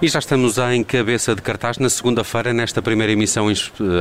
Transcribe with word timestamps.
E 0.00 0.06
já 0.06 0.20
estamos 0.20 0.58
em 0.58 0.84
cabeça 0.84 1.34
de 1.34 1.42
cartaz 1.42 1.76
na 1.76 1.90
segunda-feira, 1.90 2.52
nesta 2.52 2.80
primeira 2.80 3.12
emissão 3.12 3.48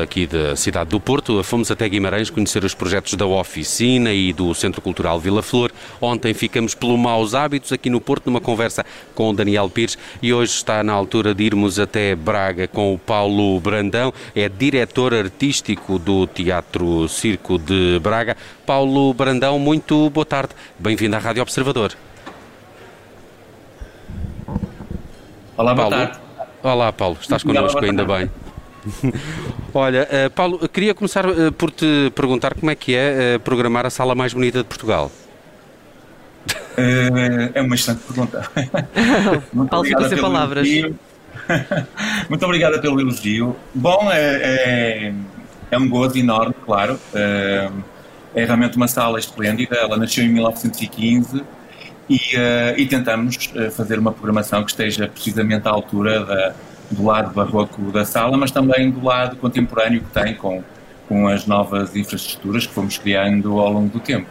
aqui 0.04 0.28
da 0.28 0.56
cidade 0.56 0.92
do 0.92 1.00
Porto. 1.00 1.44
Fomos 1.44 1.72
até 1.72 1.90
Guimarães 1.90 2.30
conhecer 2.30 2.64
os 2.64 2.76
projetos 2.76 3.16
da 3.16 3.26
Oficina 3.26 4.14
e 4.14 4.32
do 4.32 4.54
Centro 4.54 4.80
Cultural 4.80 5.20
Vila 5.20 5.42
Flor. 5.42 5.72
Ontem 6.00 6.36
ficamos 6.36 6.76
pelo 6.76 6.96
Maus 7.00 7.34
Hábitos 7.34 7.72
aqui 7.72 7.90
no 7.90 8.00
Porto, 8.00 8.28
numa 8.28 8.40
conversa 8.40 8.86
com 9.16 9.32
o 9.32 9.34
Daniel 9.34 9.72
Pires. 9.72 9.98
E 10.22 10.32
hoje 10.32 10.52
está 10.52 10.84
na 10.84 10.94
altura 10.94 11.34
de 11.34 11.44
irmos 11.46 11.80
até 11.80 12.16
Braga 12.16 12.68
com 12.68 12.94
o 12.94 13.00
Paulo 13.00 13.60
Brandão, 13.60 14.14
é 14.36 14.48
diretor 14.48 15.16
artístico 15.16 15.98
do 15.98 16.28
Teatro 16.28 17.10
Circo 17.10 17.58
de 17.58 18.00
Braga. 18.04 18.38
Paulo 18.68 19.16
Brandão, 19.16 19.58
muito 19.58 20.12
boa 20.12 20.26
tarde. 20.26 20.54
Bem-vindo 20.78 21.16
à 21.16 21.20
Rádio 21.20 21.42
Observador. 21.42 21.98
Olá, 25.58 25.74
Paulo. 25.74 25.90
boa 25.90 26.08
tarde. 26.08 26.20
Olá, 26.62 26.94
Paulo. 26.94 27.18
Estás 27.20 27.42
connosco 27.42 27.84
ainda 27.84 28.06
bem. 28.06 28.30
Olha, 29.74 30.08
uh, 30.08 30.30
Paulo, 30.30 30.70
queria 30.70 30.94
começar 30.94 31.28
uh, 31.28 31.52
por 31.52 31.72
te 31.72 32.12
perguntar 32.14 32.54
como 32.54 32.70
é 32.70 32.76
que 32.76 32.96
é 32.96 33.36
uh, 33.36 33.40
programar 33.40 33.84
a 33.84 33.90
sala 33.90 34.14
mais 34.14 34.34
bonita 34.34 34.60
de 34.60 34.66
Portugal. 34.66 35.12
É 36.78 37.60
uma 37.60 37.74
excelente 37.74 38.04
pergunta. 38.04 38.48
Muito 39.52 39.70
Paulo, 39.72 39.84
ficou 39.84 40.08
sem 40.08 40.22
palavras. 40.22 40.68
Muito 42.30 42.46
obrigada 42.46 42.80
pelo 42.80 43.02
elogio. 43.02 43.56
Bom, 43.74 44.12
é, 44.12 45.10
é, 45.10 45.14
é, 45.72 45.78
um 45.78 45.90
gozo 45.90 46.20
enorme, 46.20 46.54
claro. 46.64 47.00
É, 47.16 47.72
é 48.36 48.46
realmente 48.46 48.78
uma 48.78 48.88
sala 48.88 49.18
esplêndida. 49.18 49.76
Ela 49.76 49.98
nasceu 49.98 50.24
em 50.24 50.30
1915 50.30 51.44
e, 52.10 52.16
uh, 52.16 52.78
e 52.78 52.86
tentamos 52.86 53.52
uh, 53.56 53.70
fazer 53.72 54.00
uma 54.00 54.12
programação 54.12 54.64
que 54.64 54.72
esteja 54.72 55.08
precisamente 55.08 55.68
à 55.68 55.72
altura 55.72 56.26
da, 56.26 56.54
do 56.90 57.06
lado 57.06 57.34
barroco 57.34 57.92
da 57.92 58.06
sala, 58.06 58.38
mas 58.38 58.52
também 58.52 58.90
do 58.90 59.04
lado 59.04 59.36
contemporâneo 59.36 60.02
que 60.02 60.12
tem 60.12 60.34
com, 60.36 60.64
com 61.08 61.28
as 61.28 61.46
novas 61.46 61.96
infraestruturas 61.96 62.66
que 62.66 62.74
fomos 62.74 62.98
criando 62.98 63.60
ao 63.60 63.72
longo 63.72 63.90
do 63.90 64.00
tempo. 64.00 64.28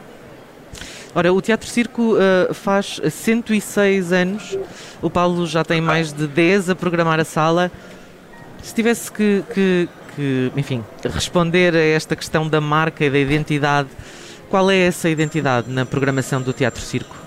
Ora, 1.15 1.33
o 1.33 1.41
Teatro 1.41 1.69
Circo 1.69 2.15
uh, 2.15 2.53
faz 2.53 3.01
106 3.11 4.13
anos, 4.13 4.59
o 5.01 5.09
Paulo 5.09 5.47
já 5.47 5.65
tem 5.65 5.81
mais 5.81 6.13
de 6.13 6.27
10 6.27 6.71
a 6.71 6.75
programar 6.75 7.19
a 7.21 7.25
sala. 7.25 7.71
Se 8.63 8.75
tivesse 8.75 9.11
que, 9.11 9.43
que, 9.55 9.89
que 10.15 10.53
enfim, 10.57 10.85
responder 11.05 11.75
a 11.75 11.81
esta 11.81 12.15
questão 12.15 12.47
da 12.47 12.61
marca 12.61 13.05
e 13.05 13.11
da 13.11 13.19
identidade, 13.19 13.89
qual 14.51 14.71
é 14.71 14.79
essa 14.79 15.09
identidade 15.09 15.71
na 15.71 15.87
programação 15.87 16.43
do 16.43 16.53
Teatro 16.53 16.83
Circo? 16.83 17.26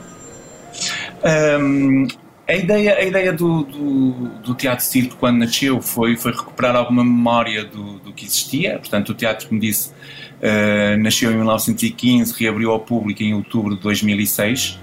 Um, 1.24 2.08
a 2.48 2.56
ideia, 2.56 2.96
a 2.96 3.04
ideia 3.04 3.32
do, 3.32 3.64
do, 3.64 4.12
do, 4.42 4.56
Teatro 4.56 4.84
Circo, 4.84 5.16
quando 5.18 5.38
nasceu, 5.38 5.80
foi, 5.82 6.18
foi 6.18 6.32
recuperar 6.32 6.76
alguma 6.76 7.04
memória 7.04 7.64
do, 7.64 8.00
do 8.00 8.12
que 8.12 8.26
existia. 8.26 8.80
Portanto, 8.80 9.10
o 9.10 9.14
teatro, 9.14 9.48
como 9.48 9.62
disse, 9.62 9.92
uh, 9.92 10.98
nasceu 11.00 11.32
em 11.32 11.36
1915, 11.36 12.34
reabriu 12.40 12.72
ao 12.72 12.80
público 12.80 13.22
em 13.22 13.36
outubro 13.36 13.76
de 13.76 13.82
2006. 13.82 14.80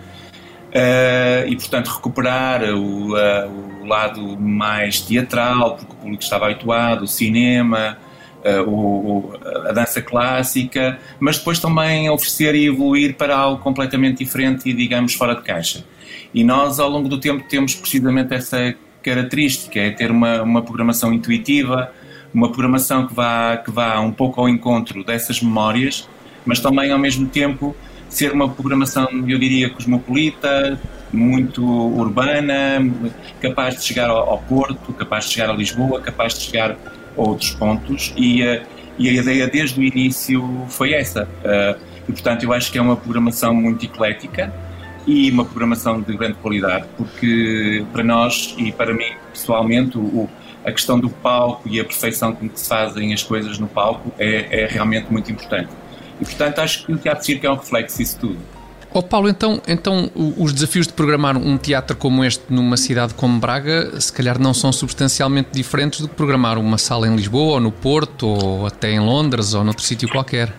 Uh, 0.68 1.48
e, 1.48 1.56
portanto, 1.56 1.88
recuperar 1.88 2.62
o, 2.72 3.14
uh, 3.14 3.82
o 3.82 3.86
lado 3.86 4.38
mais 4.38 5.00
teatral, 5.00 5.76
porque 5.76 5.92
o 5.92 5.96
público 5.96 6.22
estava 6.22 6.46
habituado, 6.46 7.02
o 7.02 7.08
cinema, 7.08 7.98
o, 8.60 9.32
a 9.68 9.72
dança 9.72 10.00
clássica, 10.02 10.98
mas 11.18 11.38
depois 11.38 11.58
também 11.58 12.08
oferecer 12.10 12.54
e 12.54 12.66
evoluir 12.66 13.14
para 13.14 13.36
algo 13.36 13.62
completamente 13.62 14.18
diferente 14.24 14.68
e, 14.68 14.72
digamos, 14.72 15.14
fora 15.14 15.34
de 15.34 15.42
caixa. 15.42 15.84
E 16.32 16.44
nós, 16.44 16.78
ao 16.78 16.88
longo 16.88 17.08
do 17.08 17.18
tempo, 17.18 17.44
temos 17.48 17.74
precisamente 17.74 18.34
essa 18.34 18.74
característica, 19.02 19.78
é 19.78 19.90
ter 19.90 20.10
uma, 20.10 20.42
uma 20.42 20.62
programação 20.62 21.12
intuitiva, 21.12 21.92
uma 22.34 22.50
programação 22.50 23.06
que 23.06 23.14
vá, 23.14 23.56
que 23.56 23.70
vá 23.70 24.00
um 24.00 24.12
pouco 24.12 24.40
ao 24.40 24.48
encontro 24.48 25.04
dessas 25.04 25.40
memórias, 25.40 26.08
mas 26.44 26.60
também, 26.60 26.90
ao 26.90 26.98
mesmo 26.98 27.26
tempo, 27.26 27.74
ser 28.08 28.32
uma 28.32 28.48
programação, 28.48 29.08
eu 29.26 29.38
diria, 29.38 29.70
cosmopolita, 29.70 30.78
muito 31.12 31.64
urbana, 31.64 32.78
capaz 33.40 33.76
de 33.76 33.84
chegar 33.84 34.10
ao, 34.10 34.38
Porto, 34.38 34.92
capaz 34.92 35.26
de 35.26 35.32
chegar 35.32 35.50
a 35.50 35.52
Lisboa, 35.52 36.00
capaz 36.00 36.34
de 36.34 36.44
chegar 36.44 36.76
outros 37.16 37.50
pontos 37.50 38.12
e, 38.16 38.42
e 38.98 39.08
a 39.08 39.12
ideia 39.12 39.46
desde 39.46 39.80
o 39.80 39.82
início 39.82 40.66
foi 40.68 40.92
essa. 40.92 41.24
Uh, 41.24 41.80
e, 42.08 42.12
portanto, 42.12 42.44
eu 42.44 42.52
acho 42.52 42.70
que 42.70 42.78
é 42.78 42.82
uma 42.82 42.96
programação 42.96 43.52
muito 43.54 43.84
eclética, 43.84 44.52
e 45.06 45.30
uma 45.30 45.44
programação 45.44 46.00
de 46.00 46.16
grande 46.16 46.34
qualidade, 46.34 46.86
porque 46.96 47.84
para 47.92 48.02
nós 48.02 48.54
e 48.58 48.72
para 48.72 48.92
mim 48.92 49.12
pessoalmente 49.32 49.96
o, 49.96 50.28
a 50.64 50.72
questão 50.72 50.98
do 50.98 51.08
palco 51.08 51.68
e 51.68 51.78
a 51.78 51.84
perfeição 51.84 52.32
com 52.32 52.48
que 52.48 52.58
se 52.58 52.68
fazem 52.68 53.14
as 53.14 53.22
coisas 53.22 53.58
no 53.58 53.68
palco 53.68 54.12
é, 54.18 54.62
é 54.62 54.66
realmente 54.66 55.10
muito 55.12 55.30
importante. 55.30 55.68
E 56.20 56.24
portanto 56.24 56.58
acho 56.58 56.84
que 56.84 56.92
o 56.92 56.98
Teatro 56.98 57.24
Circo 57.24 57.46
é 57.46 57.50
um 57.50 57.54
reflexo 57.54 57.98
disso 57.98 58.18
tudo. 58.18 58.38
Oh 58.98 59.02
Paulo, 59.02 59.28
então, 59.28 59.60
então 59.68 60.10
os 60.38 60.54
desafios 60.54 60.86
de 60.86 60.94
programar 60.94 61.36
um 61.36 61.58
teatro 61.58 61.94
como 61.94 62.24
este 62.24 62.42
numa 62.48 62.78
cidade 62.78 63.12
como 63.12 63.38
Braga, 63.38 64.00
se 64.00 64.10
calhar 64.10 64.38
não 64.38 64.54
são 64.54 64.72
substancialmente 64.72 65.50
diferentes 65.52 66.00
do 66.00 66.08
que 66.08 66.14
programar 66.14 66.56
uma 66.56 66.78
sala 66.78 67.06
em 67.06 67.14
Lisboa, 67.14 67.56
ou 67.56 67.60
no 67.60 67.70
Porto, 67.70 68.26
ou 68.26 68.66
até 68.66 68.90
em 68.90 68.98
Londres, 68.98 69.52
ou 69.52 69.62
noutro 69.62 69.84
sítio 69.84 70.08
qualquer. 70.08 70.50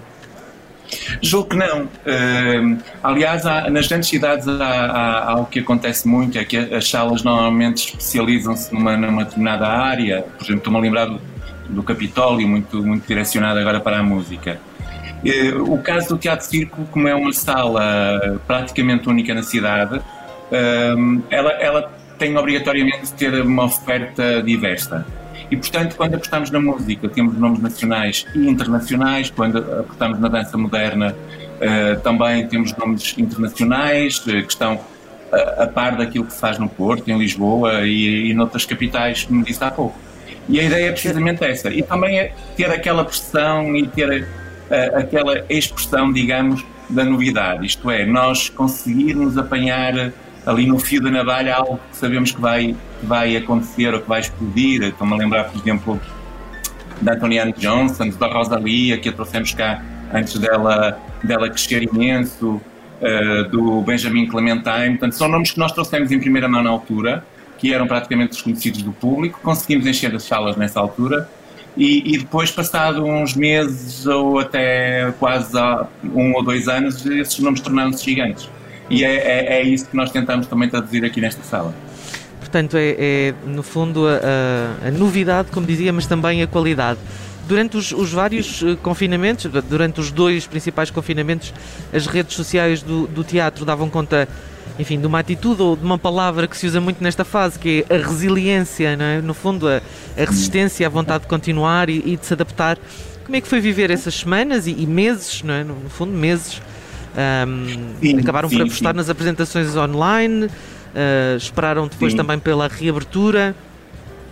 Julgo 1.20 1.50
que 1.50 1.56
não. 1.56 1.86
Uh, 1.86 2.78
aliás, 3.02 3.44
há, 3.44 3.72
nas 3.72 3.88
grandes 3.88 4.08
cidades 4.08 4.48
há, 4.48 4.68
há, 4.68 5.32
há, 5.32 5.40
o 5.40 5.48
que 5.48 5.62
acontece 5.62 6.08
muito, 6.08 6.38
é 6.38 6.46
que 6.46 6.58
as 6.58 6.88
salas 6.88 7.24
normalmente 7.24 7.88
especializam-se 7.88 8.72
numa, 8.72 8.96
numa 8.96 9.24
determinada 9.24 9.68
área. 9.68 10.22
Por 10.22 10.44
exemplo, 10.44 10.60
estou-me 10.60 10.78
a 10.78 10.82
lembrar 10.82 11.06
do, 11.06 11.20
do 11.70 11.82
Capitólio, 11.82 12.48
muito, 12.48 12.84
muito 12.84 13.08
direcionado 13.08 13.58
agora 13.58 13.80
para 13.80 13.98
a 13.98 14.04
música. 14.04 14.60
Uh, 15.24 15.74
o 15.74 15.82
caso 15.82 16.10
do 16.10 16.18
Teatro 16.18 16.46
Circo, 16.46 16.86
como 16.92 17.08
é 17.08 17.16
uma 17.16 17.34
sala 17.34 18.40
praticamente 18.46 19.10
única 19.10 19.34
na 19.34 19.44
cidade, 19.44 19.98
uh, 19.98 21.24
ela, 21.30 21.52
ela 21.54 21.92
tem 22.18 22.36
obrigatoriamente 22.38 23.06
de 23.06 23.14
ter 23.14 23.42
uma 23.42 23.66
oferta 23.66 24.42
diversa. 24.42 25.06
E, 25.50 25.56
portanto, 25.56 25.96
quando 25.96 26.16
apostamos 26.16 26.52
na 26.52 26.60
música, 26.60 27.08
temos 27.08 27.38
nomes 27.38 27.60
nacionais 27.60 28.26
e 28.36 28.48
internacionais, 28.48 29.30
quando 29.30 29.58
apostamos 29.58 30.20
na 30.20 30.28
dança 30.28 30.58
moderna, 30.58 31.16
uh, 31.16 32.00
também 32.02 32.48
temos 32.48 32.76
nomes 32.76 33.16
internacionais 33.18 34.20
que 34.20 34.38
estão 34.38 34.80
a 35.58 35.68
par 35.68 35.98
daquilo 35.98 36.26
que 36.26 36.34
se 36.34 36.40
faz 36.40 36.58
no 36.58 36.70
Porto, 36.70 37.10
em 37.10 37.18
Lisboa 37.18 37.82
e, 37.82 38.30
e 38.30 38.34
noutras 38.34 38.66
capitais, 38.66 39.26
como 39.26 39.44
disse 39.44 39.62
há 39.62 39.70
pouco. 39.70 39.98
E 40.48 40.60
a 40.60 40.64
ideia 40.64 40.88
é 40.88 40.92
precisamente 40.92 41.44
essa. 41.44 41.70
E 41.70 41.84
também 41.84 42.18
é 42.18 42.34
ter 42.56 42.72
aquela 42.72 43.04
pressão 43.04 43.76
e 43.76 43.86
ter 43.88 44.28
aquela 44.96 45.44
expressão, 45.50 46.12
digamos, 46.12 46.66
da 46.90 47.04
novidade. 47.04 47.66
Isto 47.66 47.90
é, 47.92 48.06
nós 48.06 48.50
conseguirmos 48.50 49.38
apanhar 49.38 50.12
ali 50.46 50.66
no 50.66 50.80
fio 50.80 51.02
da 51.02 51.12
navalha 51.12 51.56
algo 51.56 51.80
que 51.92 51.98
sabemos 51.98 52.32
que 52.32 52.40
vai, 52.40 52.76
vai 53.04 53.36
acontecer 53.36 53.94
ou 53.94 54.00
que 54.00 54.08
vai 54.08 54.22
explodir. 54.22 54.82
Estou-me 54.84 55.14
a 55.14 55.18
lembrar, 55.18 55.44
por 55.46 55.60
exemplo, 55.60 56.00
da 57.02 57.14
Antoniana 57.14 57.52
Johnson, 57.52 58.10
da 58.10 58.28
Rosalia, 58.28 58.98
que 58.98 59.10
a 59.10 59.12
trouxemos 59.12 59.54
cá 59.54 59.84
antes 60.14 60.38
dela, 60.40 60.98
dela 61.22 61.50
crescer 61.50 61.84
imenso, 61.84 62.62
uh, 63.02 63.50
do 63.50 63.82
Benjamin 63.82 64.26
Clementine. 64.28 64.92
Portanto, 64.92 65.14
são 65.14 65.28
nomes 65.28 65.52
que 65.52 65.60
nós 65.60 65.74
trouxemos 65.74 66.12
em 66.12 66.20
primeira 66.20 66.48
mão 66.48 66.64
na 66.64 66.70
altura, 66.70 67.26
que 67.58 67.74
eram 67.74 67.86
praticamente 67.86 68.32
desconhecidos 68.32 68.82
do 68.82 68.94
público. 68.94 69.40
Conseguimos 69.44 69.86
encher 69.86 70.16
as 70.16 70.24
salas 70.24 70.56
nessa 70.56 70.80
altura. 70.80 71.30
E, 71.78 72.16
e, 72.16 72.18
depois, 72.18 72.50
passado 72.50 73.06
uns 73.06 73.36
meses 73.36 74.08
ou 74.08 74.40
até 74.40 75.14
quase 75.20 75.56
um 76.04 76.34
ou 76.34 76.44
dois 76.44 76.68
anos, 76.68 77.06
esses 77.06 77.38
nomes 77.38 77.62
tornaram-se 77.62 78.04
gigantes. 78.04 78.50
E 78.90 79.04
é, 79.04 79.16
é, 79.16 79.60
é, 79.60 79.62
isso 79.62 79.88
que 79.88 79.96
nós 79.96 80.12
tentamos 80.12 80.48
também 80.48 80.68
traduzir 80.68 81.06
aqui 81.06 81.22
nesta 81.22 81.44
sala. 81.44 81.76
Portanto, 82.40 82.78
é, 82.78 82.96
é 82.98 83.34
no 83.46 83.62
fundo 83.62 84.08
a, 84.08 84.88
a, 84.88 84.92
novidade, 84.92 85.50
como 85.52 85.68
dizia, 85.68 85.94
mas 85.94 86.08
também 86.08 86.42
a 86.42 86.48
qualidade. 86.48 87.00
Durante 87.48 87.78
os, 87.78 87.92
os, 87.92 88.12
vários 88.12 88.62
eh, 88.62 88.76
confinamentos, 88.82 89.50
durante 89.70 90.02
os 90.02 90.12
dois 90.12 90.46
principais 90.46 90.92
confinamentos, 90.92 91.54
as 91.94 92.06
redes 92.06 92.36
sociais 92.36 92.82
do, 92.82 93.08
do 93.08 93.24
teatro 93.24 93.64
davam 93.64 93.90
conta 93.90 94.28
enfim, 94.80 95.00
de 95.00 95.08
uma 95.08 95.20
atitude 95.20 95.62
ou 95.62 95.76
de 95.76 95.84
uma 95.84 95.98
palavra 95.98 96.48
que 96.48 96.56
se 96.56 96.68
usa 96.68 96.80
muito 96.80 97.04
nesta 97.04 97.26
fase, 97.26 97.58
que 97.58 97.86
é 97.90 97.96
a 97.96 97.98
resiliência, 97.98 98.96
não 98.96 99.06
é? 99.06 99.22
no 99.22 99.34
fundo, 99.34 99.68
a, 99.68 99.82
a 100.16 100.26
resistência, 100.26 100.86
a 100.86 100.90
vontade 100.90 101.24
de 101.24 101.30
continuar 101.30 101.90
e, 101.90 102.02
e, 102.06 102.18
de 102.18 102.26
se 102.26 102.34
adaptar. 102.34 102.78
Como 103.26 103.36
é 103.36 103.42
que 103.42 103.48
foi 103.48 103.60
viver 103.60 103.92
essas 103.92 104.16
semanas 104.16 104.68
e, 104.68 104.72
e 104.72 104.86
meses, 104.86 105.42
não 105.44 105.54
é? 105.54 105.64
no, 105.64 105.76
no 105.76 105.90
fundo, 105.90 106.12
meses, 106.14 106.62
um, 107.18 107.96
sim, 108.00 108.20
acabaram 108.20 108.50
sim, 108.50 108.58
por 108.58 108.64
apostar 108.64 108.94
sim. 108.94 108.98
nas 108.98 109.10
apresentações 109.10 109.76
online, 109.76 110.46
uh, 110.46 111.38
esperaram 111.38 111.88
depois 111.88 112.14
também 112.14 112.38
pela 112.38 112.68
reabertura. 112.68 113.56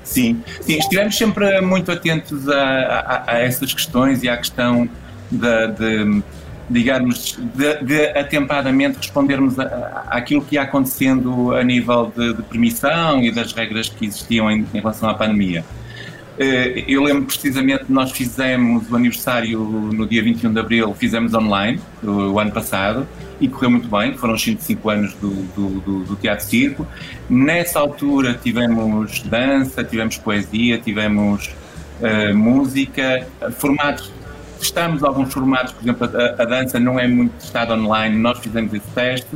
Sim, 0.04 0.44
sim, 0.62 0.78
estivemos 0.78 1.18
sempre 1.18 1.60
muito 1.62 1.92
atentos 1.92 2.48
a, 2.48 2.62
a, 2.62 3.32
a 3.32 3.40
essas 3.40 3.74
questões 3.74 4.22
e 4.22 4.30
à 4.30 4.38
questão 4.38 4.88
da, 5.32 5.66
de, 5.66 6.22
digamos, 6.70 7.38
de, 7.54 7.84
de 7.84 8.06
atempadamente 8.18 8.98
respondermos 8.98 9.60
àquilo 10.08 10.42
que 10.42 10.56
ia 10.56 10.64
acontecendo 10.64 11.54
a 11.54 11.64
nível 11.64 12.12
de, 12.16 12.34
de 12.34 12.42
permissão 12.44 13.22
e 13.22 13.32
das 13.32 13.54
regras 13.54 13.90
que 13.90 14.06
existiam 14.06 14.50
em, 14.50 14.66
em 14.74 14.80
relação 14.80 15.10
à 15.10 15.14
pandemia. 15.14 15.64
Eh, 16.38 16.84
eu 16.88 17.02
lembro 17.04 17.24
precisamente 17.24 17.86
nós 17.88 18.12
fizemos 18.12 18.92
o 18.92 18.96
aniversário 18.96 19.60
no 19.60 20.06
dia 20.06 20.22
21 20.22 20.52
de 20.52 20.60
abril, 20.60 20.94
fizemos 20.94 21.34
online 21.34 21.80
o, 22.04 22.38
ano 22.38 22.52
passado 22.52 23.08
e 23.40 23.48
correu 23.48 23.72
muito 23.72 23.88
bem, 23.88 24.18
foram 24.18 24.34
os 24.34 24.44
55 24.44 24.90
anos 24.90 25.14
do, 25.14 25.30
do, 25.30 26.00
do 26.04 26.16
Teatro 26.18 26.46
Circo. 26.46 26.86
Nessa 27.30 27.80
altura 27.80 28.34
tivemos 28.34 29.22
dança, 29.24 29.84
tivemos 29.84 30.18
poesia, 30.18 30.78
tivemos 30.78 31.54
uh, 32.02 32.36
música, 32.36 33.26
formatos 33.58 34.12
testamos 34.60 35.04
alguns 35.04 35.34
formatos, 35.34 35.74
por 35.74 35.84
exemplo, 35.84 36.10
a, 36.14 36.42
a 36.42 36.46
dança 36.46 36.80
não 36.80 37.00
é 37.00 37.08
muito 37.08 37.34
testada 37.34 37.74
online, 37.74 38.18
nós 38.18 38.40
fizemos 38.40 38.74
esse 38.74 38.88
teste 38.94 39.36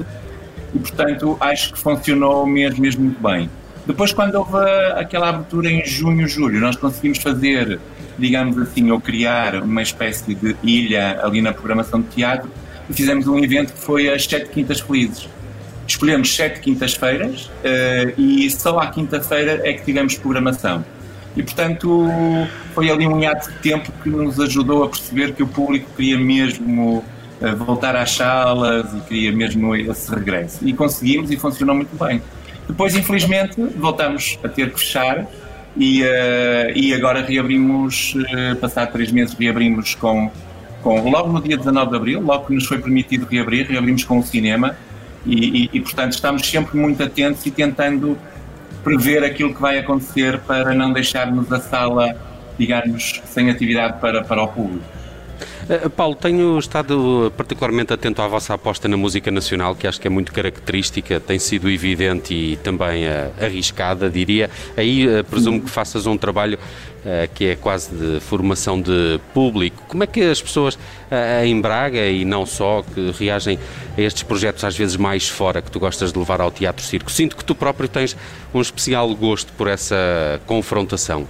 e, 0.74 0.80
portanto, 0.80 1.38
acho 1.40 1.74
que 1.74 1.80
funcionou 1.80 2.46
mesmo, 2.46 2.82
mesmo 2.82 3.04
muito 3.04 3.22
bem. 3.22 3.50
Depois, 3.86 4.14
quando 4.14 4.36
houve 4.36 4.58
aquela 4.96 5.30
abertura 5.30 5.70
em 5.70 5.86
junho, 5.86 6.28
julho, 6.28 6.60
nós 6.60 6.76
conseguimos 6.76 7.18
fazer, 7.18 7.80
digamos 8.18 8.58
assim, 8.58 8.92
ou 8.92 9.02
criar 9.02 9.56
uma 9.64 9.82
espécie 9.82 10.36
de 10.36 10.56
ilha 10.64 11.20
ali 11.24 11.42
na 11.42 11.54
programação 11.54 12.02
de 12.02 12.08
teatro 12.10 12.50
e 12.90 12.94
fizemos 12.94 13.28
um 13.28 13.44
evento 13.44 13.74
que 13.74 13.80
foi 13.80 14.10
as 14.10 14.26
Sete 14.26 14.50
Quintas 14.50 14.80
Felizes. 14.80 15.28
Escolhemos 15.88 16.36
sete 16.36 16.60
quintas-feiras 16.60 17.46
uh, 17.46 18.14
e 18.16 18.48
só 18.52 18.78
à 18.78 18.88
quinta-feira 18.92 19.60
é 19.68 19.74
que 19.74 19.84
tivemos 19.84 20.16
programação. 20.16 20.86
E, 21.36 21.44
portanto, 21.44 22.10
foi 22.74 22.90
ali 22.90 23.08
um 23.08 23.20
hiato 23.20 23.52
de 23.52 23.58
tempo 23.60 23.92
que 24.04 24.10
nos 24.10 24.40
ajudou 24.40 24.84
a 24.84 24.90
perceber 24.90 25.34
que 25.34 25.44
o 25.44 25.48
público 25.48 25.88
queria 25.96 26.18
mesmo 26.18 27.04
uh, 27.42 27.56
voltar 27.56 27.96
às 27.96 28.12
salas 28.12 28.94
e 28.94 29.02
queria 29.02 29.32
mesmo 29.32 29.76
esse 29.76 30.14
regresso. 30.14 30.68
E 30.68 30.74
conseguimos 30.74 31.32
e 31.32 31.38
funcionou 31.38 31.76
muito 31.76 31.96
bem. 32.04 32.22
Depois, 32.68 32.96
infelizmente, 32.96 33.62
voltamos 33.78 34.38
a 34.44 34.50
ter 34.50 34.72
que 34.72 34.80
fechar 34.80 35.28
e, 35.78 36.04
uh, 36.04 36.76
e 36.76 36.94
agora 36.94 37.22
reabrimos, 37.22 38.16
uh, 38.16 38.56
passado 38.58 38.92
três 38.92 39.12
meses, 39.12 39.36
reabrimos 39.38 39.96
com, 39.96 40.32
com, 40.82 41.10
logo 41.10 41.32
no 41.32 41.42
dia 41.42 41.58
19 41.58 41.92
de 41.92 41.96
Abril, 41.96 42.22
logo 42.22 42.48
que 42.48 42.54
nos 42.54 42.66
foi 42.66 42.80
permitido 42.80 43.28
reabrir, 43.30 43.68
reabrimos 43.68 44.04
com 44.04 44.20
o 44.20 44.24
cinema 44.24 44.76
e, 45.26 45.64
e, 45.64 45.70
e 45.74 45.82
portanto, 45.82 46.14
estamos 46.14 46.48
sempre 46.48 46.78
muito 46.78 47.02
atentos 47.04 47.46
e 47.46 47.52
tentando 47.52 48.18
prever 48.84 49.24
aquilo 49.24 49.54
que 49.54 49.62
vai 49.62 49.78
acontecer 49.78 50.40
para 50.40 50.74
não 50.74 50.92
deixarmos 50.94 51.52
a 51.52 51.60
sala, 51.60 52.16
digamos, 52.58 53.22
sem 53.26 53.50
atividade 53.50 54.00
para, 54.00 54.24
para 54.24 54.44
o 54.44 54.48
público. 54.48 54.99
Eh, 55.70 55.88
Paulo, 55.88 56.16
tenho 56.16 56.58
estado 56.58 57.32
particularmente 57.38 57.94
atento 57.94 58.24
à 58.24 58.28
vossa 58.28 58.56
aposta 58.56 58.88
na 58.88 58.98
música 58.98 59.30
nacional, 59.30 59.76
que 59.76 59.86
acho 59.86 60.02
que 60.02 60.08
é 60.08 60.10
muito 60.10 60.34
característica, 60.34 61.20
tem 61.20 61.38
sido 61.38 61.70
evidente 61.70 62.34
e 62.34 62.58
também 62.58 63.08
uh, 63.08 63.32
arriscada, 63.40 64.10
diria. 64.10 64.50
Aí 64.76 65.06
presumo 65.30 65.62
que 65.62 65.70
faças 65.70 66.08
um 66.08 66.18
trabalho 66.18 66.58
que 67.34 67.46
é 67.46 67.56
quase 67.56 67.96
de 67.96 68.20
formação 68.20 68.80
de 68.82 69.22
público. 69.34 69.82
Como 69.88 70.04
é 70.04 70.08
que 70.08 70.22
as 70.22 70.42
pessoas 70.42 70.78
em 71.46 71.62
Braga 71.62 72.06
e 72.06 72.26
não 72.26 72.46
só 72.46 72.84
que 72.84 73.12
reagem 73.18 73.58
a 73.98 74.02
estes 74.02 74.24
projetos 74.24 74.66
às 74.66 74.76
vezes 74.76 74.98
mais 74.98 75.30
fora 75.30 75.62
que 75.62 75.72
tu 75.72 75.80
gostas 75.80 76.12
de 76.12 76.20
levar 76.20 76.42
ao 76.42 76.52
teatro 76.52 76.84
circo? 76.84 77.10
Sinto 77.10 77.38
que 77.38 77.46
tu 77.46 77.56
próprio 77.56 77.88
tens 77.88 78.18
um 78.54 78.60
especial 78.60 79.16
gosto 79.16 79.54
por 79.54 79.70
essa 79.70 80.42
confrontação. 80.46 81.26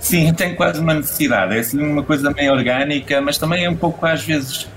Sim, 0.00 0.32
tem 0.32 0.54
quase 0.54 0.80
uma 0.80 0.94
necessidade. 0.94 1.56
É 1.56 1.60
assim 1.60 1.80
uma 1.80 2.02
coisa 2.02 2.30
meio 2.30 2.52
orgânica, 2.52 3.20
mas 3.20 3.38
também 3.38 3.64
é 3.64 3.70
um 3.70 3.76
pouco, 3.76 4.04
às 4.06 4.22
vezes, 4.22 4.68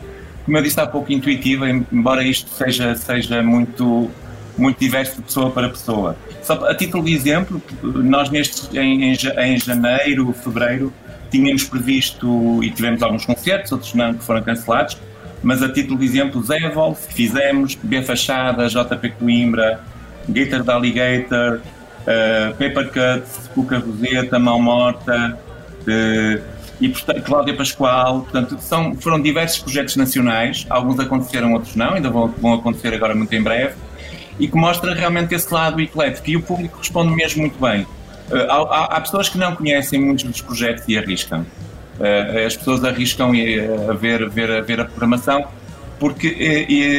como 0.45 0.57
eu 0.57 0.61
disse 0.61 0.79
há 0.79 0.87
pouco, 0.87 1.11
intuitiva, 1.11 1.69
embora 1.69 2.23
isto 2.23 2.49
seja, 2.49 2.95
seja 2.95 3.41
muito, 3.43 4.09
muito 4.57 4.79
diverso 4.79 5.17
de 5.17 5.21
pessoa 5.21 5.51
para 5.51 5.69
pessoa. 5.69 6.15
Só 6.41 6.65
a 6.65 6.75
título 6.75 7.03
de 7.05 7.13
exemplo, 7.13 7.61
nós 7.83 8.29
neste, 8.29 8.77
em, 8.77 9.13
em 9.13 9.57
janeiro, 9.59 10.33
fevereiro, 10.33 10.91
tínhamos 11.29 11.63
previsto 11.63 12.63
e 12.63 12.71
tivemos 12.71 13.01
alguns 13.01 13.25
concertos, 13.25 13.71
outros 13.71 13.93
não, 13.93 14.13
que 14.13 14.23
foram 14.23 14.41
cancelados, 14.43 14.97
mas 15.43 15.63
a 15.63 15.71
título 15.71 15.99
de 15.99 16.05
exemplo, 16.05 16.43
Zé 16.43 16.69
Wolf, 16.69 16.99
fizemos, 17.09 17.75
B 17.75 18.01
Fachada, 18.01 18.67
JP 18.67 19.09
Coimbra, 19.19 19.79
Gator 20.27 20.63
da 20.63 20.75
Alligator, 20.75 21.61
uh, 22.01 22.51
Paper 22.51 22.87
Cuts, 22.91 23.49
Cuca 23.53 23.79
Roseta, 23.79 24.39
Mão 24.39 24.61
Morta 24.61 25.37
uh, 25.81 26.43
e 26.79 26.89
Cláudia 27.23 27.55
Pascoal. 27.55 28.21
Portanto, 28.21 28.57
são, 28.59 28.95
foram 28.95 29.21
diversos 29.21 29.59
projetos 29.59 29.95
nacionais, 29.95 30.65
alguns 30.69 30.99
aconteceram, 30.99 31.53
outros 31.53 31.75
não, 31.75 31.93
ainda 31.93 32.09
vão, 32.09 32.27
vão 32.27 32.53
acontecer 32.53 32.93
agora 32.93 33.15
muito 33.15 33.33
em 33.33 33.41
breve, 33.41 33.75
e 34.39 34.47
que 34.47 34.55
mostra 34.55 34.93
realmente 34.93 35.35
esse 35.35 35.53
lado 35.53 35.79
eclético 35.79 36.29
e 36.29 36.37
o 36.37 36.41
público 36.41 36.77
responde 36.77 37.13
mesmo 37.13 37.41
muito 37.41 37.59
bem. 37.59 37.83
Uh, 38.31 38.49
há, 38.49 38.97
há, 38.97 39.01
pessoas 39.01 39.29
que 39.29 39.37
não 39.37 39.55
conhecem 39.55 39.99
muitos 39.99 40.23
dos 40.23 40.41
projetos 40.41 40.83
e 40.87 40.97
arriscam. 40.97 41.45
Uh, 41.99 42.45
as 42.45 42.55
pessoas 42.55 42.83
arriscam 42.83 43.31
a 43.89 43.93
ver, 43.93 44.27
ver, 44.29 44.51
a 44.51 44.61
ver 44.61 44.79
a 44.79 44.85
programação 44.85 45.45
porque 46.01 46.27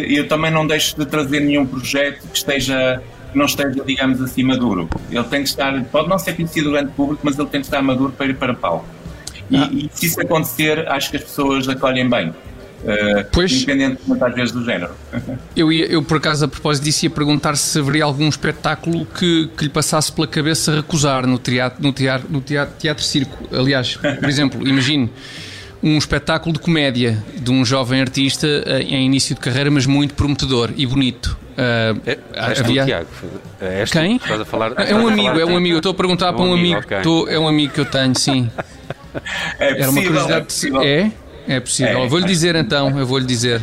eu 0.08 0.28
também 0.28 0.48
não 0.48 0.64
deixo 0.64 0.96
de 0.96 1.04
trazer 1.04 1.40
nenhum 1.40 1.66
projeto 1.66 2.20
que 2.28 2.36
esteja 2.36 3.02
não 3.34 3.46
esteja, 3.46 3.82
digamos 3.84 4.20
assim, 4.20 4.42
maduro. 4.42 4.88
Ele 5.10 5.24
tem 5.24 5.42
que 5.42 5.48
estar, 5.48 5.82
pode 5.84 6.08
não 6.08 6.18
ser 6.18 6.34
conhecido 6.34 6.70
durante 6.70 6.88
o 6.88 6.92
público, 6.92 7.20
mas 7.24 7.38
ele 7.38 7.48
tem 7.48 7.60
que 7.60 7.66
estar 7.66 7.82
maduro 7.82 8.12
para 8.12 8.26
ir 8.26 8.36
para 8.36 8.54
palco. 8.54 8.86
E, 9.50 9.56
ah. 9.56 9.68
e 9.72 9.90
se 9.92 10.06
isso 10.06 10.20
acontecer, 10.20 10.88
acho 10.88 11.10
que 11.10 11.16
as 11.16 11.24
pessoas 11.24 11.68
acolhem 11.68 12.08
bem. 12.08 12.30
Uh, 12.82 13.24
pois, 13.30 13.52
independentemente 13.52 14.24
às 14.24 14.34
vezes 14.34 14.52
do 14.52 14.64
género. 14.64 14.90
Eu, 15.54 15.70
ia, 15.70 15.86
eu, 15.86 16.02
por 16.02 16.16
acaso, 16.16 16.44
a 16.44 16.48
propósito 16.48 16.82
disso, 16.82 17.04
ia 17.04 17.10
perguntar 17.10 17.56
se 17.56 17.78
haveria 17.78 18.02
algum 18.02 18.28
espetáculo 18.28 19.06
que, 19.06 19.48
que 19.56 19.64
lhe 19.64 19.70
passasse 19.70 20.10
pela 20.10 20.26
cabeça 20.26 20.74
recusar 20.74 21.24
no 21.24 21.38
teatro, 21.38 21.80
no 21.80 21.92
teatro, 21.92 22.26
no 22.28 22.40
teatro, 22.40 22.74
teatro 22.78 23.04
circo. 23.04 23.38
Aliás, 23.56 23.96
por 23.96 24.28
exemplo, 24.28 24.66
imagine 24.66 25.08
um 25.82 25.98
espetáculo 25.98 26.52
de 26.52 26.60
comédia 26.60 27.22
de 27.34 27.50
um 27.50 27.64
jovem 27.64 28.00
artista 28.00 28.46
eh, 28.46 28.82
em 28.82 29.06
início 29.06 29.34
de 29.34 29.40
carreira, 29.40 29.70
mas 29.70 29.84
muito 29.84 30.14
prometedor 30.14 30.70
e 30.76 30.86
bonito. 30.86 31.36
Uh, 31.52 32.00
é, 32.06 32.18
havia... 32.60 32.84
Tiago. 32.84 33.08
É 33.60 33.84
Quem? 33.84 34.18
falar, 34.46 34.72
é 34.78 34.94
um 34.94 35.08
amigo, 35.08 35.38
é 35.38 35.44
um 35.44 35.56
amigo. 35.56 35.76
Estou 35.76 35.92
a 35.92 35.94
perguntar 35.94 36.28
é 36.28 36.32
para 36.32 36.42
um 36.42 36.54
amigo. 36.54 36.76
amigo. 36.76 36.94
Estou, 36.94 37.28
é 37.28 37.38
um 37.38 37.48
amigo 37.48 37.74
que 37.74 37.80
eu 37.80 37.84
tenho, 37.84 38.16
sim. 38.18 38.50
É 39.58 39.80
Era 39.80 39.90
uma 39.90 40.02
curiosidade. 40.02 40.46
É, 40.82 41.00
é? 41.00 41.12
É 41.56 41.60
possível. 41.60 42.02
É, 42.02 42.08
vou-lhe 42.08 42.24
dizer 42.24 42.56
então, 42.56 42.98
eu 42.98 43.06
vou-lhe 43.06 43.26
dizer. 43.26 43.62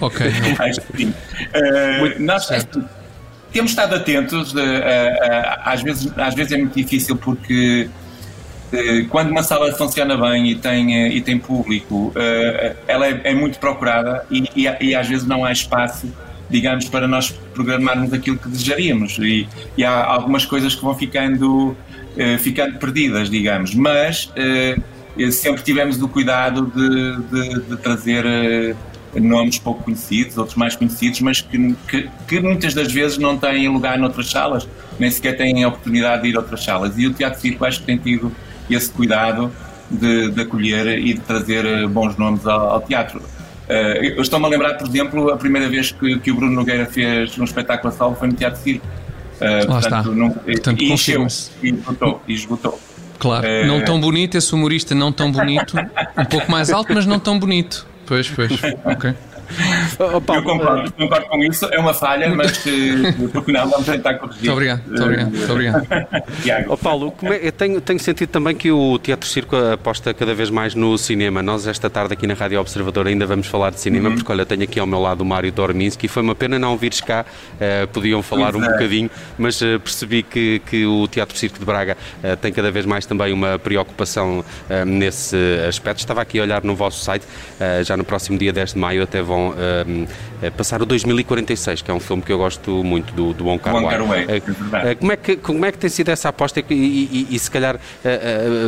Ok. 0.00 0.26
Uh, 1.40 2.22
nós 2.22 2.46
temos 3.50 3.70
estado 3.70 3.94
atentos, 3.94 4.52
uh, 4.52 4.58
uh, 4.58 4.60
às, 5.64 5.82
vezes, 5.82 6.12
às 6.16 6.34
vezes 6.34 6.52
é 6.52 6.58
muito 6.58 6.74
difícil 6.74 7.16
porque 7.16 7.88
quando 9.08 9.30
uma 9.30 9.42
sala 9.42 9.72
funciona 9.72 10.16
bem 10.16 10.50
e 10.50 10.54
tem, 10.54 11.08
e 11.08 11.20
tem 11.20 11.38
público, 11.38 12.12
ela 12.86 13.06
é, 13.06 13.20
é 13.24 13.34
muito 13.34 13.58
procurada 13.58 14.24
e, 14.30 14.44
e, 14.54 14.68
e, 14.80 14.94
às 14.94 15.08
vezes 15.08 15.26
não 15.26 15.44
há 15.44 15.52
espaço 15.52 16.10
digamos, 16.48 16.88
para 16.88 17.06
nós 17.06 17.30
programarmos 17.54 18.12
aquilo 18.12 18.36
que 18.36 18.48
desejaríamos. 18.48 19.16
E, 19.18 19.46
e 19.76 19.84
há 19.84 20.04
algumas 20.04 20.44
coisas 20.44 20.74
que 20.74 20.82
vão 20.82 20.96
ficando, 20.96 21.76
ficando 22.40 22.76
perdidas, 22.76 23.30
digamos. 23.30 23.72
Mas 23.72 24.32
sempre 25.30 25.62
tivemos 25.62 26.02
o 26.02 26.08
cuidado 26.08 26.66
de, 26.74 27.22
de, 27.30 27.60
de 27.68 27.76
trazer 27.76 28.24
nomes 29.18 29.58
pouco 29.58 29.82
conhecidos, 29.82 30.36
outros 30.38 30.56
mais 30.56 30.76
conhecidos, 30.76 31.20
mas 31.20 31.40
que, 31.40 31.74
que, 31.88 32.08
que, 32.28 32.40
muitas 32.40 32.74
das 32.74 32.92
vezes 32.92 33.18
não 33.18 33.36
têm 33.36 33.68
lugar 33.68 33.98
noutras 33.98 34.30
salas, 34.30 34.68
nem 34.98 35.10
sequer 35.10 35.36
têm 35.36 35.64
a 35.64 35.68
oportunidade 35.68 36.22
de 36.22 36.28
ir 36.28 36.36
a 36.36 36.40
outras 36.40 36.62
salas. 36.62 36.96
E 36.96 37.06
o 37.06 37.12
Teatro 37.12 37.40
Circo 37.40 37.64
acho 37.64 37.80
que 37.80 37.86
tem 37.86 37.96
tido 37.96 38.30
esse 38.74 38.90
cuidado 38.90 39.52
de, 39.90 40.30
de 40.30 40.40
acolher 40.42 40.98
e 40.98 41.14
de 41.14 41.20
trazer 41.20 41.86
bons 41.88 42.16
nomes 42.16 42.46
ao, 42.46 42.70
ao 42.70 42.80
teatro. 42.80 43.20
Uh, 43.20 44.20
estou-me 44.20 44.46
a 44.46 44.48
lembrar, 44.48 44.74
por 44.74 44.88
exemplo, 44.88 45.30
a 45.30 45.36
primeira 45.36 45.68
vez 45.68 45.92
que, 45.92 46.18
que 46.18 46.32
o 46.32 46.34
Bruno 46.34 46.52
Nogueira 46.52 46.86
fez 46.86 47.38
um 47.38 47.44
espetáculo 47.44 47.92
a 47.92 47.96
salvo 47.96 48.16
foi 48.16 48.28
no 48.28 48.34
Teatro 48.34 48.60
Circo. 48.60 48.86
Uh, 48.86 49.44
Lá 49.44 49.66
portanto, 49.66 49.84
está. 49.84 50.02
Não, 50.02 50.30
portanto, 50.30 50.82
e 50.82 50.92
encheu, 50.92 51.26
e 51.62 51.68
esgotou, 51.70 52.22
e 52.26 52.34
esgotou. 52.34 52.80
Claro, 53.18 53.46
uh, 53.46 53.66
não 53.66 53.84
tão 53.84 54.00
bonito, 54.00 54.36
esse 54.36 54.52
humorista 54.54 54.94
não 54.94 55.12
tão 55.12 55.30
bonito, 55.30 55.76
um 56.18 56.24
pouco 56.24 56.50
mais 56.50 56.70
alto, 56.70 56.92
mas 56.92 57.06
não 57.06 57.20
tão 57.20 57.38
bonito. 57.38 57.86
Pois, 58.06 58.28
pois, 58.28 58.50
ok. 58.84 59.14
Oh, 59.98 60.20
Paulo, 60.20 60.40
eu 60.40 60.44
concordo, 60.44 60.88
uh... 60.88 60.92
concordo 60.92 61.26
com 61.26 61.44
isso, 61.44 61.66
é 61.66 61.78
uma 61.78 61.92
falha, 61.92 62.34
mas 62.34 62.64
uh, 62.64 63.28
porque 63.32 63.52
não, 63.52 63.68
vamos 63.68 63.86
tentar 63.86 64.14
corrigir. 64.14 64.40
Muito 64.40 64.52
obrigado, 64.52 64.82
muito 64.86 65.02
obrigado. 65.02 65.30
Muito 65.30 65.52
obrigado. 65.52 65.86
oh, 66.68 66.76
Paulo, 66.76 67.14
é, 67.22 67.48
eu 67.48 67.52
tenho, 67.52 67.80
tenho 67.80 67.98
sentido 67.98 68.28
também 68.28 68.54
que 68.54 68.70
o 68.70 68.98
Teatro 68.98 69.28
Circo 69.28 69.56
aposta 69.56 70.14
cada 70.14 70.34
vez 70.34 70.50
mais 70.50 70.74
no 70.74 70.96
cinema. 70.96 71.42
Nós, 71.42 71.66
esta 71.66 71.90
tarde, 71.90 72.14
aqui 72.14 72.26
na 72.26 72.34
Rádio 72.34 72.60
Observador, 72.60 73.06
ainda 73.06 73.26
vamos 73.26 73.46
falar 73.46 73.70
de 73.70 73.80
cinema, 73.80 74.08
uhum. 74.08 74.16
porque 74.16 74.30
olha, 74.32 74.46
tenho 74.46 74.62
aqui 74.62 74.78
ao 74.78 74.86
meu 74.86 75.00
lado 75.00 75.22
o 75.22 75.24
Mário 75.24 75.50
Dorminski. 75.52 76.08
Foi 76.08 76.22
uma 76.22 76.34
pena 76.34 76.58
não 76.58 76.76
vires 76.76 77.00
cá, 77.00 77.24
uh, 77.24 77.88
podiam 77.88 78.22
falar 78.22 78.52
pois 78.52 78.64
um 78.64 78.68
é. 78.68 78.72
bocadinho, 78.72 79.10
mas 79.38 79.60
percebi 79.60 80.22
que, 80.22 80.60
que 80.66 80.86
o 80.86 81.06
Teatro 81.08 81.36
Circo 81.36 81.58
de 81.58 81.64
Braga 81.64 81.96
tem 82.40 82.52
cada 82.52 82.70
vez 82.70 82.86
mais 82.86 83.04
também 83.06 83.32
uma 83.32 83.58
preocupação 83.58 84.44
nesse 84.86 85.36
aspecto. 85.68 86.00
Estava 86.00 86.22
aqui 86.22 86.38
a 86.38 86.42
olhar 86.42 86.62
no 86.62 86.74
vosso 86.74 87.02
site, 87.02 87.26
já 87.84 87.96
no 87.96 88.04
próximo 88.04 88.38
dia 88.38 88.52
10 88.52 88.72
de 88.74 88.78
maio 88.78 89.02
até 89.02 89.20
vão 89.22 89.39
passar 90.56 90.82
o 90.82 90.86
2046, 90.86 91.82
que 91.82 91.90
é 91.90 91.94
um 91.94 92.00
filme 92.00 92.22
que 92.22 92.32
eu 92.32 92.38
gosto 92.38 92.82
muito 92.84 93.12
do, 93.14 93.32
do 93.32 93.44
Wong 93.44 93.62
Kar 93.62 93.74
Wai. 93.74 94.26
É, 94.28 94.90
é 94.90 94.94
como, 94.94 95.12
é 95.12 95.16
que, 95.16 95.36
como 95.36 95.64
é 95.64 95.72
que 95.72 95.78
tem 95.78 95.90
sido 95.90 96.08
essa 96.08 96.28
aposta 96.28 96.60
e, 96.60 96.64
e, 96.70 97.26
e 97.30 97.38
se 97.38 97.50
calhar 97.50 97.78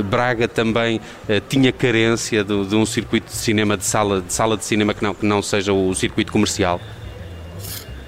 Braga 0.04 0.48
também 0.48 1.00
tinha 1.48 1.72
carência 1.72 2.44
de, 2.44 2.66
de, 2.66 2.74
um 2.76 2.86
circuito 2.86 3.26
de 3.26 3.36
cinema, 3.36 3.76
de 3.76 3.84
sala 3.84 4.20
de, 4.20 4.32
sala 4.32 4.56
de 4.56 4.64
cinema 4.64 4.94
que 4.94 5.02
não, 5.02 5.14
que 5.14 5.26
não 5.26 5.42
seja 5.42 5.72
o 5.72 5.94
circuito 5.94 6.32
comercial? 6.32 6.80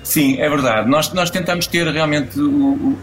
Sim, 0.02 0.38
é 0.38 0.49
verdade. 0.49 0.88
Nós, 0.88 1.12
nós 1.12 1.30
tentamos 1.30 1.66
ter 1.66 1.87
realmente 1.88 2.38
o, 2.38 2.73
o 2.73 2.99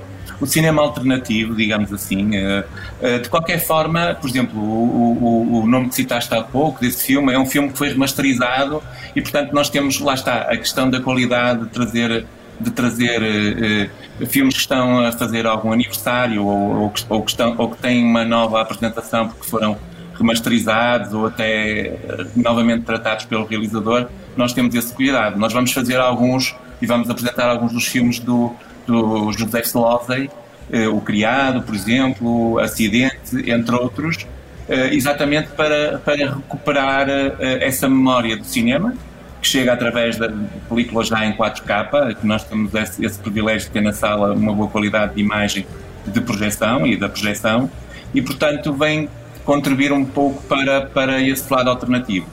cinema 0.46 0.82
alternativo, 0.82 1.56
digamos 1.56 1.92
assim. 1.94 2.36
Eh, 2.36 2.66
eh, 3.02 3.20
de 3.20 3.30
qualquer 3.30 3.60
forma, 3.60 4.16
por 4.20 4.30
exemplo, 4.30 4.60
o, 4.60 5.18
o, 5.22 5.64
o 5.64 5.68
nome 5.68 5.90
que 5.90 5.96
citaste 5.96 6.34
há 6.34 6.42
pouco 6.44 6.82
desse 6.82 7.06
filme 7.06 7.34
é 7.34 7.40
um 7.40 7.46
filme 7.46 7.70
que 7.70 7.78
foi 7.78 7.90
remasterizado 7.90 8.82
e, 9.16 9.22
portanto, 9.22 9.54
nós 9.54 9.70
temos, 9.70 10.00
lá 10.00 10.14
está, 10.14 10.42
a 10.42 10.58
questão 10.58 10.90
da 10.90 11.00
qualidade 11.00 11.66
de 11.66 11.70
trazer 11.70 12.26
de 12.60 12.70
trazer 12.70 13.90
uh, 14.22 14.26
filmes 14.28 14.54
que 14.54 14.60
estão 14.60 15.04
a 15.04 15.12
fazer 15.12 15.48
algum 15.48 15.72
aniversário 15.72 16.46
ou, 16.46 16.82
ou, 16.82 16.90
que, 16.92 17.04
ou, 17.10 17.24
que 17.24 17.32
estão, 17.32 17.56
ou 17.58 17.72
que 17.72 17.82
têm 17.82 18.04
uma 18.04 18.24
nova 18.24 18.62
apresentação 18.62 19.30
porque 19.30 19.50
foram 19.50 19.80
remasterizados 20.22 21.14
ou 21.14 21.26
até 21.26 21.98
novamente 22.36 22.84
tratados 22.84 23.26
pelo 23.26 23.46
realizador, 23.46 24.08
nós 24.38 24.54
temos 24.54 24.76
esse 24.76 24.94
cuidado. 24.94 25.38
Nós 25.40 25.52
vamos 25.52 25.72
fazer 25.74 26.00
alguns 26.00 26.56
e 26.82 26.86
vamos 26.86 27.10
apresentar 27.10 27.50
alguns 27.50 27.74
dos 27.74 27.88
filmes 27.88 28.20
do, 28.20 28.56
do 28.86 29.32
Slosey, 29.64 30.30
eh, 30.72 30.88
O 30.88 31.02
Criado, 31.02 31.62
por 31.62 31.76
exemplo, 31.76 32.60
Acidente, 32.60 33.50
entre 33.50 33.76
outros, 33.76 34.26
eh, 34.70 34.94
exatamente 34.94 35.50
para, 35.50 35.98
para 36.00 36.34
recuperar 36.36 37.10
eh, 37.10 37.60
essa 37.62 37.90
memória 37.90 38.38
do 38.38 38.46
cinema, 38.46 38.94
que 39.42 39.48
chega 39.48 39.74
através 39.74 40.18
da 40.18 40.32
película 40.70 41.04
já 41.04 41.26
em 41.26 41.34
4K, 41.34 42.16
que 42.16 42.26
nós 42.26 42.44
temos 42.44 42.74
esse, 42.76 43.04
esse 43.04 43.20
privilégio 43.20 43.68
de 43.68 43.74
ter 43.74 43.82
na 43.82 43.92
sala 43.92 44.34
uma 44.34 44.54
boa 44.54 44.70
qualidade 44.70 45.16
de 45.16 45.22
imagem 45.22 45.66
de 46.06 46.22
projeção 46.22 46.86
e 46.86 46.96
da 46.96 47.10
projeção, 47.10 47.70
e 48.14 48.22
portanto 48.22 48.72
vem 48.74 49.10
contribuir 49.44 49.92
um 49.92 50.06
pouco 50.06 50.42
para, 50.44 50.82
para 50.86 51.22
esse 51.22 51.52
lado 51.52 51.70
alternativo. 51.70 52.28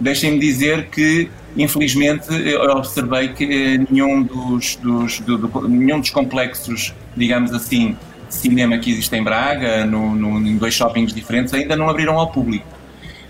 Deixem-me 0.00 0.38
dizer 0.38 0.86
que 0.86 1.28
Infelizmente, 1.56 2.28
observei 2.70 3.28
que 3.28 3.44
eh, 3.44 3.86
nenhum 3.90 4.22
dos, 4.22 4.76
dos, 4.76 5.20
do, 5.20 5.36
do, 5.36 5.68
nenhum 5.68 6.00
dos 6.00 6.10
complexos, 6.10 6.94
digamos 7.14 7.52
assim, 7.52 7.96
de 8.28 8.34
cinema 8.34 8.78
que 8.78 8.90
existe 8.90 9.14
em 9.14 9.22
Braga, 9.22 9.84
no, 9.84 10.14
no, 10.14 10.38
em 10.38 10.56
dois 10.56 10.72
shoppings 10.74 11.12
diferentes, 11.12 11.52
ainda 11.52 11.76
não 11.76 11.88
abriram 11.90 12.18
ao 12.18 12.30
público. 12.30 12.66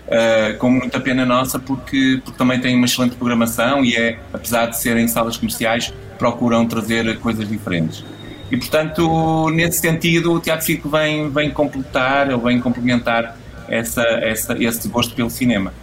Uh, 0.05 0.57
com 0.57 0.69
muita 0.69 0.99
pena 0.99 1.25
nossa, 1.25 1.57
porque, 1.57 2.21
porque 2.23 2.37
também 2.37 2.59
tem 2.59 2.75
uma 2.75 2.85
excelente 2.85 3.15
programação 3.15 3.83
e 3.83 3.95
é, 3.95 4.19
apesar 4.33 4.67
de 4.67 4.77
serem 4.77 5.07
salas 5.07 5.37
comerciais, 5.37 5.93
procuram 6.17 6.65
trazer 6.65 7.17
coisas 7.19 7.47
diferentes. 7.47 8.03
E, 8.51 8.57
portanto, 8.57 9.49
nesse 9.49 9.79
sentido, 9.79 10.33
o 10.33 10.39
Teatro 10.39 10.65
Circo 10.65 10.89
vem, 10.89 11.29
vem 11.29 11.49
completar 11.49 12.29
ou 12.31 12.39
vem 12.39 12.59
complementar 12.59 13.35
essa, 13.67 14.03
essa, 14.03 14.61
esse 14.61 14.87
gosto 14.87 15.15
pelo 15.15 15.29
cinema. 15.29 15.73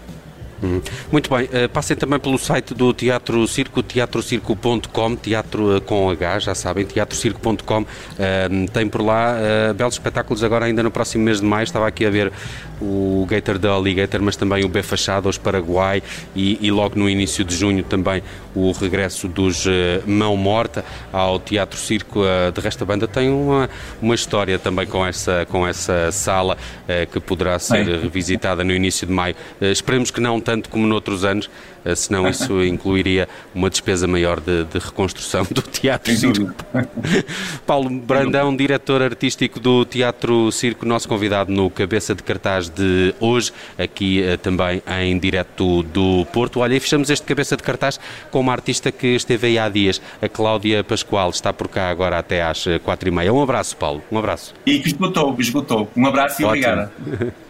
Uhum. 0.62 0.80
Muito 1.10 1.34
bem, 1.34 1.46
uh, 1.46 1.68
passem 1.70 1.96
também 1.96 2.18
pelo 2.18 2.38
site 2.38 2.74
do 2.74 2.92
Teatro 2.92 3.46
Circo, 3.48 3.82
teatrocirco.com, 3.82 5.16
teatro 5.16 5.76
uh, 5.76 5.80
com 5.80 6.10
H, 6.10 6.40
já 6.40 6.54
sabem, 6.54 6.84
teatrocirco.com, 6.84 7.82
uh, 7.82 7.86
tem 8.72 8.88
por 8.88 9.00
lá 9.00 9.36
belos 9.74 9.94
espetáculos 9.94 10.44
agora 10.44 10.66
ainda 10.66 10.82
no 10.82 10.90
próximo 10.90 11.24
mês 11.24 11.40
de 11.40 11.46
maio, 11.46 11.64
estava 11.64 11.86
aqui 11.86 12.04
a 12.04 12.10
ver 12.10 12.32
o 12.80 13.26
Gator 13.28 13.58
da 13.58 13.70
Alligator, 13.70 14.22
mas 14.22 14.36
também 14.36 14.64
o 14.64 14.68
B 14.68 14.82
Fachado 14.82 15.28
aos 15.28 15.36
Paraguai 15.36 16.02
e, 16.34 16.58
e, 16.66 16.70
logo 16.70 16.98
no 16.98 17.08
início 17.10 17.44
de 17.44 17.54
junho 17.54 17.82
também 17.82 18.22
o 18.54 18.72
regresso 18.72 19.28
dos 19.28 19.66
Mão 20.06 20.34
Morta 20.34 20.82
ao 21.12 21.38
Teatro 21.38 21.78
Circo. 21.78 22.22
de 22.54 22.60
resto 22.60 22.82
a 22.82 22.86
banda 22.86 23.06
tem 23.06 23.28
uma, 23.28 23.68
uma 24.00 24.14
história 24.14 24.58
também 24.58 24.86
com 24.86 25.06
essa, 25.06 25.46
com 25.50 25.66
essa 25.66 26.10
sala 26.10 26.56
que 27.12 27.20
poderá 27.20 27.58
ser 27.58 27.84
revisitada 27.86 28.64
no 28.64 28.72
início 28.72 29.06
de 29.06 29.12
maio. 29.12 29.36
esperemos 29.60 30.10
que 30.10 30.20
não 30.20 30.40
tanto 30.50 30.68
como 30.68 30.84
noutros 30.84 31.24
anos, 31.24 31.48
eh, 31.84 31.94
senão 31.94 32.28
isso 32.28 32.60
incluiria 32.66 33.28
uma 33.54 33.70
despesa 33.70 34.08
maior 34.08 34.40
de, 34.40 34.64
de 34.64 34.80
reconstrução 34.80 35.46
do 35.48 35.62
Teatro 35.62 36.12
Circo. 36.12 36.52
Paulo 37.64 37.88
Brandão, 37.88 38.56
diretor 38.56 39.00
artístico 39.00 39.60
do 39.60 39.84
Teatro 39.84 40.50
Circo, 40.50 40.84
nosso 40.84 41.08
convidado 41.08 41.52
no 41.52 41.70
Cabeça 41.70 42.16
de 42.16 42.24
Cartaz 42.24 42.68
de 42.68 43.14
hoje, 43.20 43.52
aqui 43.78 44.24
eh, 44.24 44.36
também 44.36 44.82
em 45.00 45.16
direto 45.20 45.84
do 45.84 46.26
Porto. 46.32 46.58
Olha, 46.58 46.74
e 46.74 46.80
fechamos 46.80 47.10
este 47.10 47.24
Cabeça 47.24 47.56
de 47.56 47.62
Cartaz 47.62 48.00
com 48.28 48.40
uma 48.40 48.52
artista 48.52 48.90
que 48.90 49.06
esteve 49.14 49.46
aí 49.46 49.58
há 49.58 49.68
dias, 49.68 50.02
a 50.20 50.28
Cláudia 50.28 50.82
Pascoal, 50.82 51.30
está 51.30 51.52
por 51.52 51.68
cá 51.68 51.90
agora 51.90 52.18
até 52.18 52.42
às 52.42 52.66
eh, 52.66 52.80
quatro 52.80 53.08
e 53.08 53.12
meia. 53.12 53.32
Um 53.32 53.40
abraço, 53.40 53.76
Paulo, 53.76 54.02
um 54.10 54.18
abraço. 54.18 54.52
E 54.66 54.80
que 54.80 54.88
esgotou, 54.88 55.36
esgotou. 55.38 55.88
Um 55.96 56.06
abraço 56.06 56.42
e 56.42 56.44
Ótimo. 56.44 56.48
obrigada. 56.48 56.92